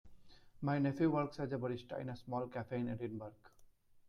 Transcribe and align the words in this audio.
My 0.63 0.79
nephew 0.79 1.11
works 1.11 1.39
as 1.39 1.53
a 1.53 1.59
barista 1.59 1.99
in 1.99 2.09
a 2.09 2.15
small 2.15 2.47
cafe 2.47 2.79
in 2.79 2.89
Edinburgh. 2.89 3.35